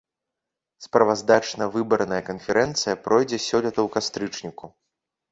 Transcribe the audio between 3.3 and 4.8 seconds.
сёлета ў кастрычніку.